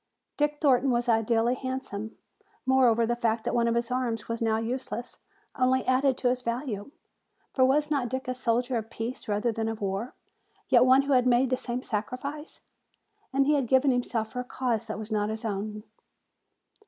[0.35, 2.17] Dick Thornton was ideally handsome;
[2.65, 5.19] moreover, the fact that one of his arms was now useless
[5.55, 6.89] only added to his value.
[7.53, 10.15] For was not Dick a soldier of peace rather than of war,
[10.69, 12.61] yet one who had made the same sacrifice?
[13.31, 15.83] And he had given himself for a cause that was not his own.